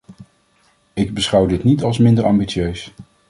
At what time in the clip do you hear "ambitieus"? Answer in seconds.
2.25-2.93